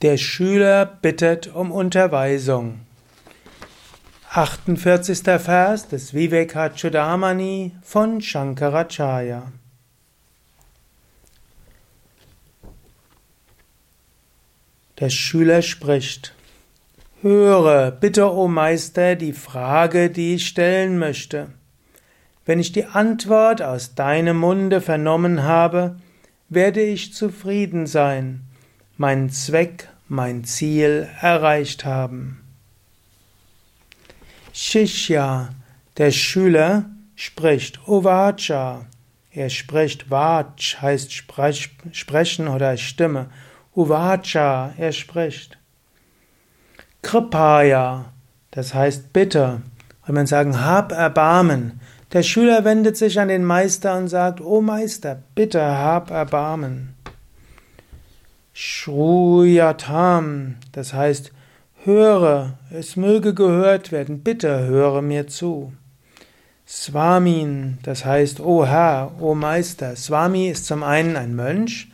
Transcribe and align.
Der 0.00 0.16
Schüler 0.16 0.86
bittet 0.86 1.52
um 1.52 1.72
Unterweisung. 1.72 2.78
48. 4.30 5.22
Vers 5.40 5.88
des 5.88 6.14
Vivekachudamani 6.14 7.74
von 7.82 8.20
Shankaracharya. 8.20 9.50
Der 15.00 15.10
Schüler 15.10 15.62
spricht. 15.62 16.32
Höre, 17.20 17.90
bitte, 17.90 18.32
o 18.32 18.46
Meister, 18.46 19.16
die 19.16 19.32
Frage, 19.32 20.10
die 20.10 20.36
ich 20.36 20.46
stellen 20.46 21.00
möchte. 21.00 21.48
Wenn 22.46 22.60
ich 22.60 22.70
die 22.70 22.84
Antwort 22.84 23.62
aus 23.62 23.96
deinem 23.96 24.38
Munde 24.38 24.80
vernommen 24.80 25.42
habe, 25.42 25.96
werde 26.48 26.82
ich 26.82 27.14
zufrieden 27.14 27.88
sein 27.88 28.47
meinen 28.98 29.30
Zweck, 29.30 29.88
mein 30.08 30.44
Ziel 30.44 31.08
erreicht 31.20 31.84
haben. 31.84 32.42
Shishya, 34.52 35.50
der 35.96 36.10
Schüler, 36.10 36.86
spricht 37.14 37.86
Uvacha. 37.86 38.86
Er 39.30 39.50
spricht 39.50 40.10
Vach, 40.10 40.44
heißt 40.80 41.12
Sprech, 41.12 41.70
sprechen 41.92 42.48
oder 42.48 42.76
Stimme. 42.76 43.30
Uvacha, 43.74 44.74
er 44.76 44.92
spricht. 44.92 45.58
Kripaya, 47.02 48.06
das 48.50 48.74
heißt 48.74 49.12
bitte. 49.12 49.62
Wenn 50.04 50.14
man 50.16 50.26
sagen, 50.26 50.64
hab 50.64 50.90
Erbarmen. 50.90 51.80
Der 52.12 52.24
Schüler 52.24 52.64
wendet 52.64 52.96
sich 52.96 53.20
an 53.20 53.28
den 53.28 53.44
Meister 53.44 53.96
und 53.96 54.08
sagt, 54.08 54.40
O 54.40 54.60
Meister, 54.60 55.22
bitte 55.34 55.62
hab 55.62 56.10
Erbarmen. 56.10 56.97
Shruyatam, 58.60 60.56
das 60.72 60.92
heißt, 60.92 61.30
höre, 61.84 62.58
es 62.72 62.96
möge 62.96 63.32
gehört 63.32 63.92
werden, 63.92 64.24
bitte 64.24 64.66
höre 64.66 65.00
mir 65.00 65.28
zu. 65.28 65.72
Swamin, 66.66 67.78
das 67.84 68.04
heißt, 68.04 68.40
O 68.40 68.66
Herr, 68.66 69.12
O 69.20 69.36
Meister. 69.36 69.94
Swami 69.94 70.48
ist 70.48 70.66
zum 70.66 70.82
einen 70.82 71.14
ein 71.14 71.36
Mönch, 71.36 71.92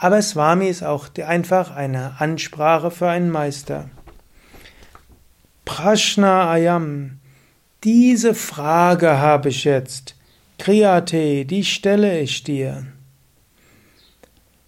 aber 0.00 0.20
Swami 0.22 0.66
ist 0.66 0.82
auch 0.82 1.06
einfach 1.24 1.70
eine 1.70 2.20
Ansprache 2.20 2.90
für 2.90 3.08
einen 3.08 3.30
Meister. 3.30 3.88
Prashna 5.64 6.50
Ayam, 6.50 7.20
diese 7.84 8.34
Frage 8.34 9.18
habe 9.18 9.50
ich 9.50 9.62
jetzt. 9.62 10.16
Kriyate, 10.58 11.44
die 11.44 11.62
stelle 11.62 12.18
ich 12.18 12.42
dir. 12.42 12.86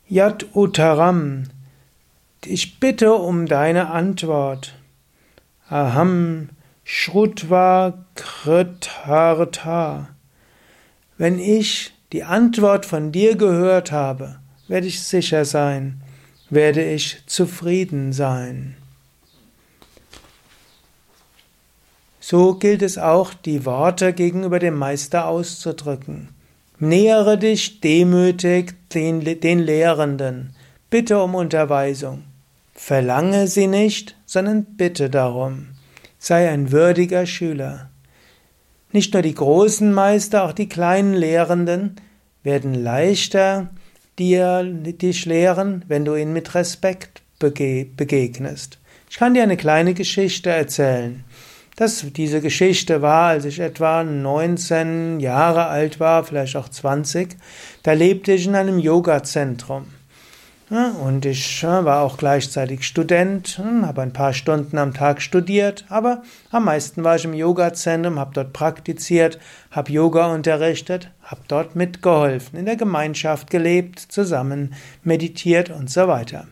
Yat 0.07 0.55
Uttaram, 0.55 1.45
ich 2.45 2.79
bitte 2.79 3.15
um 3.15 3.47
deine 3.47 3.91
Antwort. 3.91 4.75
Aham 5.71 6.51
Shrutva 6.85 8.05
Kritartha. 8.15 10.11
Wenn 11.17 11.39
ich 11.39 11.95
die 12.13 12.23
Antwort 12.23 12.85
von 12.85 13.13
dir 13.13 13.37
gehört 13.37 13.93
habe, 13.93 14.41
werde 14.69 14.89
ich 14.89 15.03
sicher 15.03 15.47
sein, 15.47 16.03
werde 16.51 16.85
ich 16.85 17.23
zufrieden 17.25 18.13
sein. 18.13 18.77
So 22.21 22.57
gilt 22.57 22.83
es 22.83 22.99
auch, 22.99 23.33
die 23.33 23.65
Worte 23.65 24.13
gegenüber 24.13 24.59
dem 24.59 24.77
Meister 24.77 25.27
auszudrücken. 25.27 26.29
Nähere 26.79 27.39
dich 27.39 27.81
demütig 27.81 28.75
den, 28.89 29.21
den 29.21 29.59
Lehrenden, 29.61 30.55
bitte 30.91 31.23
um 31.23 31.35
Unterweisung. 31.37 32.25
Verlange 32.75 33.47
sie 33.47 33.69
nicht, 33.69 34.17
sondern 34.27 34.65
bitte 34.65 35.09
darum. 35.09 35.69
Sei 36.19 36.49
ein 36.51 36.73
würdiger 36.73 37.27
Schüler. 37.27 37.91
Nicht 38.91 39.13
nur 39.13 39.23
die 39.23 39.35
großen 39.35 39.93
Meister, 39.93 40.45
auch 40.45 40.53
die 40.53 40.69
kleinen 40.69 41.15
Lehrenden 41.15 41.97
werden 42.43 42.75
leichter 42.75 43.71
dir 44.19 44.65
dich 44.65 45.27
lehren, 45.27 45.85
wenn 45.89 46.05
du 46.05 46.17
ihnen 46.17 46.33
mit 46.33 46.55
Respekt 46.55 47.23
begegnest. 47.39 48.79
Ich 49.11 49.17
kann 49.17 49.35
dir 49.35 49.43
eine 49.43 49.57
kleine 49.57 49.95
Geschichte 49.95 50.51
erzählen. 50.51 51.25
Das, 51.77 52.07
diese 52.13 52.41
Geschichte 52.41 53.03
war, 53.03 53.31
als 53.31 53.45
ich 53.45 53.59
etwa 53.59 54.05
19 54.05 55.19
Jahre 55.19 55.67
alt 55.67 55.99
war, 55.99 56.23
vielleicht 56.23 56.55
auch 56.55 56.69
20, 56.69 57.37
da 57.83 57.93
lebte 57.93 58.33
ich 58.33 58.47
in 58.47 58.55
einem 58.55 58.79
Yoga-Zentrum. 58.79 59.87
Und 60.71 61.27
ich 61.27 61.63
war 61.63 62.03
auch 62.03 62.17
gleichzeitig 62.17 62.85
Student, 62.85 63.59
hm, 63.59 63.85
habe 63.87 64.03
ein 64.03 64.13
paar 64.13 64.33
Stunden 64.33 64.79
am 64.79 64.95
Tag 64.95 65.21
studiert, 65.21 65.85
aber 65.89 66.23
am 66.51 66.65
meisten 66.65 67.05
war 67.05 67.17
ich 67.17 67.25
im 67.25 67.35
Yoga-Zentrum, 67.35 68.19
habe 68.19 68.33
dort 68.35 68.53
praktiziert, 68.53 69.39
habe 69.71 69.93
Yoga 69.93 70.33
unterrichtet, 70.33 71.11
habe 71.23 71.43
dort 71.49 71.77
mitgeholfen, 71.77 72.59
in 72.59 72.67
der 72.67 72.77
Gemeinschaft 72.77 73.51
gelebt, 73.51 73.99
zusammen 73.99 74.75
meditiert 75.03 75.71
und 75.71 75.91
so 75.91 76.09
weiter. 76.09 76.47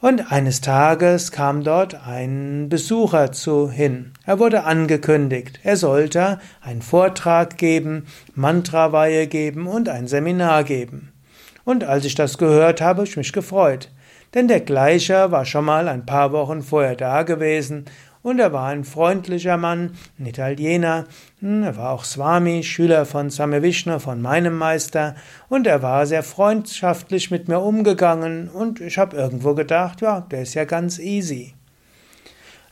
Und 0.00 0.32
eines 0.32 0.62
Tages 0.62 1.30
kam 1.30 1.62
dort 1.62 2.06
ein 2.06 2.70
Besucher 2.70 3.32
zu 3.32 3.70
hin. 3.70 4.12
Er 4.24 4.38
wurde 4.38 4.64
angekündigt. 4.64 5.60
Er 5.62 5.76
sollte 5.76 6.40
einen 6.62 6.80
Vortrag 6.80 7.58
geben, 7.58 8.06
Mantraweihe 8.34 9.26
geben 9.26 9.66
und 9.66 9.90
ein 9.90 10.06
Seminar 10.06 10.64
geben. 10.64 11.12
Und 11.64 11.84
als 11.84 12.06
ich 12.06 12.14
das 12.14 12.38
gehört 12.38 12.80
habe, 12.80 13.00
habe 13.00 13.08
ich 13.08 13.16
mich 13.16 13.32
gefreut. 13.32 13.90
Denn 14.34 14.48
der 14.48 14.60
Gleiche 14.60 15.32
war 15.32 15.44
schon 15.44 15.64
mal 15.64 15.88
ein 15.88 16.06
paar 16.06 16.32
Wochen 16.32 16.62
vorher 16.62 16.96
da 16.96 17.22
gewesen 17.22 17.84
und 18.22 18.38
er 18.38 18.52
war 18.52 18.68
ein 18.68 18.84
freundlicher 18.84 19.56
Mann, 19.56 19.92
ein 20.18 20.26
Italiener. 20.26 21.06
Hm, 21.40 21.62
er 21.62 21.76
war 21.76 21.90
auch 21.90 22.04
Swami, 22.04 22.62
Schüler 22.62 23.06
von 23.06 23.30
Same 23.30 23.62
Vishnu, 23.62 23.98
von 23.98 24.20
meinem 24.20 24.58
Meister. 24.58 25.14
Und 25.48 25.66
er 25.66 25.82
war 25.82 26.04
sehr 26.04 26.22
freundschaftlich 26.22 27.30
mit 27.30 27.48
mir 27.48 27.60
umgegangen. 27.60 28.48
Und 28.48 28.80
ich 28.80 28.98
habe 28.98 29.16
irgendwo 29.16 29.54
gedacht, 29.54 30.02
ja, 30.02 30.20
der 30.20 30.42
ist 30.42 30.54
ja 30.54 30.64
ganz 30.64 30.98
easy. 30.98 31.54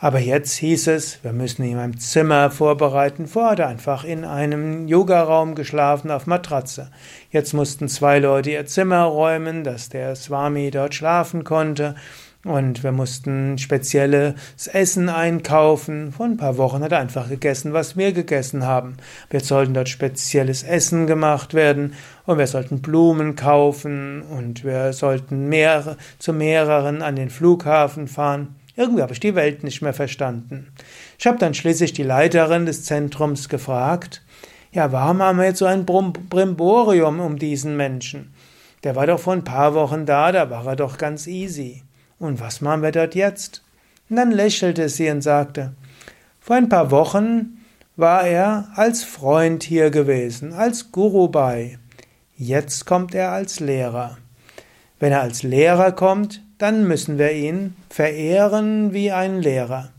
Aber 0.00 0.20
jetzt 0.20 0.54
hieß 0.58 0.86
es, 0.88 1.24
wir 1.24 1.32
müssen 1.32 1.64
ihm 1.64 1.78
ein 1.78 1.98
Zimmer 1.98 2.50
vorbereiten. 2.50 3.26
Vorher 3.26 3.52
hat 3.52 3.58
er 3.58 3.68
einfach 3.68 4.04
in 4.04 4.24
einem 4.24 4.86
Yogaraum 4.86 5.56
geschlafen 5.56 6.12
auf 6.12 6.26
Matratze. 6.26 6.90
Jetzt 7.30 7.52
mussten 7.52 7.88
zwei 7.88 8.20
Leute 8.20 8.50
ihr 8.50 8.66
Zimmer 8.66 9.02
räumen, 9.04 9.64
dass 9.64 9.88
der 9.88 10.14
Swami 10.14 10.70
dort 10.70 10.94
schlafen 10.94 11.42
konnte. 11.42 11.96
Und 12.48 12.82
wir 12.82 12.92
mussten 12.92 13.58
spezielles 13.58 14.68
Essen 14.72 15.10
einkaufen. 15.10 16.12
Vor 16.12 16.24
ein 16.24 16.38
paar 16.38 16.56
Wochen 16.56 16.82
hat 16.82 16.92
er 16.92 16.98
einfach 16.98 17.28
gegessen, 17.28 17.74
was 17.74 17.98
wir 17.98 18.12
gegessen 18.12 18.64
haben. 18.64 18.96
Wir 19.28 19.40
sollten 19.40 19.74
dort 19.74 19.90
spezielles 19.90 20.62
Essen 20.62 21.06
gemacht 21.06 21.52
werden 21.52 21.92
und 22.24 22.38
wir 22.38 22.46
sollten 22.46 22.80
Blumen 22.80 23.36
kaufen 23.36 24.22
und 24.22 24.64
wir 24.64 24.94
sollten 24.94 25.50
mehr, 25.50 25.98
zu 26.18 26.32
mehreren 26.32 27.02
an 27.02 27.16
den 27.16 27.28
Flughafen 27.28 28.08
fahren. 28.08 28.56
Irgendwie 28.76 29.02
habe 29.02 29.12
ich 29.12 29.20
die 29.20 29.34
Welt 29.34 29.62
nicht 29.62 29.82
mehr 29.82 29.92
verstanden. 29.92 30.68
Ich 31.18 31.26
habe 31.26 31.36
dann 31.36 31.52
schließlich 31.52 31.92
die 31.92 32.02
Leiterin 32.02 32.64
des 32.64 32.82
Zentrums 32.84 33.50
gefragt, 33.50 34.22
ja, 34.72 34.90
warum 34.90 35.20
haben 35.20 35.36
wir 35.36 35.44
jetzt 35.44 35.58
so 35.58 35.66
ein 35.66 35.84
Brimborium 35.84 37.20
um 37.20 37.38
diesen 37.38 37.76
Menschen? 37.76 38.32
Der 38.84 38.96
war 38.96 39.06
doch 39.06 39.20
vor 39.20 39.34
ein 39.34 39.44
paar 39.44 39.74
Wochen 39.74 40.06
da, 40.06 40.32
da 40.32 40.48
war 40.48 40.64
er 40.66 40.76
doch 40.76 40.96
ganz 40.96 41.26
easy. 41.26 41.82
Und 42.18 42.40
was 42.40 42.60
machen 42.60 42.82
wir 42.82 42.92
dort 42.92 43.14
jetzt? 43.14 43.62
Und 44.10 44.16
dann 44.16 44.30
lächelte 44.30 44.88
sie 44.88 45.10
und 45.10 45.22
sagte, 45.22 45.72
vor 46.40 46.56
ein 46.56 46.68
paar 46.68 46.90
Wochen 46.90 47.58
war 47.96 48.26
er 48.26 48.68
als 48.74 49.04
Freund 49.04 49.62
hier 49.62 49.90
gewesen, 49.90 50.52
als 50.52 50.92
Guru 50.92 51.28
bei. 51.28 51.78
Jetzt 52.36 52.86
kommt 52.86 53.14
er 53.14 53.32
als 53.32 53.60
Lehrer. 53.60 54.18
Wenn 55.00 55.12
er 55.12 55.20
als 55.20 55.42
Lehrer 55.42 55.92
kommt, 55.92 56.42
dann 56.58 56.86
müssen 56.86 57.18
wir 57.18 57.32
ihn 57.32 57.76
verehren 57.90 58.92
wie 58.92 59.12
ein 59.12 59.42
Lehrer. 59.42 59.90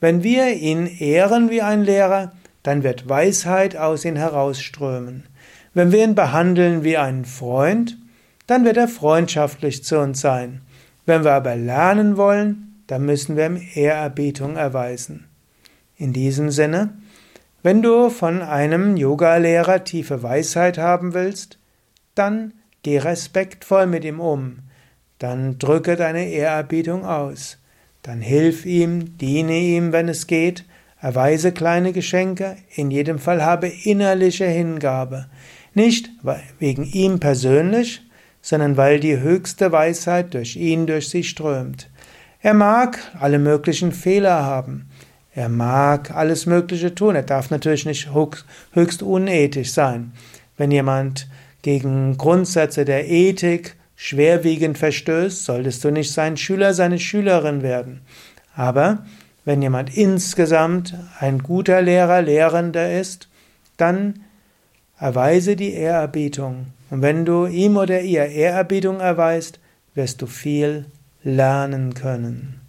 Wenn 0.00 0.22
wir 0.22 0.52
ihn 0.54 0.86
ehren 0.86 1.50
wie 1.50 1.62
ein 1.62 1.82
Lehrer, 1.82 2.32
dann 2.62 2.82
wird 2.82 3.08
Weisheit 3.08 3.76
aus 3.76 4.04
ihm 4.04 4.16
herausströmen. 4.16 5.24
Wenn 5.72 5.92
wir 5.92 6.04
ihn 6.04 6.14
behandeln 6.14 6.84
wie 6.84 6.96
einen 6.96 7.24
Freund, 7.24 7.98
dann 8.46 8.64
wird 8.64 8.76
er 8.76 8.88
freundschaftlich 8.88 9.84
zu 9.84 9.98
uns 9.98 10.20
sein. 10.20 10.62
Wenn 11.06 11.24
wir 11.24 11.32
aber 11.32 11.56
lernen 11.56 12.16
wollen, 12.16 12.82
dann 12.88 13.06
müssen 13.06 13.36
wir 13.36 13.46
ihm 13.46 13.60
Ehrerbietung 13.74 14.56
erweisen. 14.56 15.28
In 15.96 16.12
diesem 16.12 16.50
Sinne, 16.50 16.90
wenn 17.62 17.82
du 17.82 18.10
von 18.10 18.42
einem 18.42 18.96
Yogalehrer 18.96 19.84
tiefe 19.84 20.22
Weisheit 20.22 20.78
haben 20.78 21.14
willst, 21.14 21.58
dann 22.14 22.52
geh 22.82 22.98
respektvoll 22.98 23.86
mit 23.86 24.04
ihm 24.04 24.20
um, 24.20 24.58
dann 25.18 25.58
drücke 25.58 25.96
deine 25.96 26.28
Ehrerbietung 26.28 27.04
aus, 27.04 27.58
dann 28.02 28.20
hilf 28.20 28.66
ihm, 28.66 29.16
diene 29.18 29.58
ihm, 29.58 29.92
wenn 29.92 30.08
es 30.08 30.26
geht, 30.26 30.64
erweise 31.00 31.52
kleine 31.52 31.92
Geschenke, 31.92 32.56
in 32.74 32.90
jedem 32.90 33.18
Fall 33.18 33.44
habe 33.44 33.68
innerliche 33.68 34.46
Hingabe, 34.46 35.26
nicht 35.74 36.10
wegen 36.58 36.84
ihm 36.84 37.18
persönlich, 37.20 38.05
sondern 38.46 38.76
weil 38.76 39.00
die 39.00 39.18
höchste 39.18 39.72
Weisheit 39.72 40.32
durch 40.32 40.54
ihn 40.54 40.86
durch 40.86 41.08
sie 41.08 41.24
strömt. 41.24 41.90
Er 42.40 42.54
mag 42.54 43.00
alle 43.18 43.40
möglichen 43.40 43.90
Fehler 43.90 44.44
haben. 44.44 44.88
Er 45.34 45.48
mag 45.48 46.12
alles 46.12 46.46
Mögliche 46.46 46.94
tun. 46.94 47.16
Er 47.16 47.24
darf 47.24 47.50
natürlich 47.50 47.86
nicht 47.86 48.10
höchst 48.72 49.02
unethisch 49.02 49.72
sein. 49.72 50.12
Wenn 50.56 50.70
jemand 50.70 51.26
gegen 51.62 52.16
Grundsätze 52.18 52.84
der 52.84 53.08
Ethik 53.08 53.74
schwerwiegend 53.96 54.78
verstößt, 54.78 55.44
solltest 55.44 55.82
du 55.82 55.90
nicht 55.90 56.12
sein 56.12 56.36
Schüler, 56.36 56.72
seine 56.72 57.00
Schülerin 57.00 57.62
werden. 57.62 58.02
Aber 58.54 59.06
wenn 59.44 59.60
jemand 59.60 59.96
insgesamt 59.96 60.94
ein 61.18 61.40
guter 61.40 61.82
Lehrer, 61.82 62.22
Lehrender 62.22 62.92
ist, 62.92 63.28
dann 63.76 64.20
erweise 64.98 65.56
die 65.56 65.72
Ehrerbietung. 65.72 66.66
Und 66.90 67.02
wenn 67.02 67.24
du 67.24 67.46
ihm 67.46 67.76
oder 67.76 68.00
ihr 68.02 68.26
Ehrerbietung 68.26 69.00
erweist, 69.00 69.60
wirst 69.94 70.22
du 70.22 70.26
viel 70.26 70.86
lernen 71.22 71.94
können. 71.94 72.60